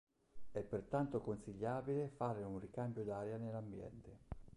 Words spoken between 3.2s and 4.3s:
nell'ambiente.